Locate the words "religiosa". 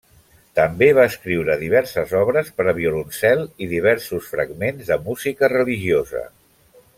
5.55-6.25